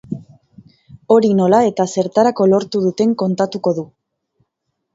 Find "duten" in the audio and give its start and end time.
2.89-3.15